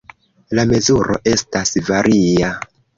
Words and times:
La 0.59 0.65
mezuro 0.71 1.19
estas 1.35 1.77
varia. 1.93 2.55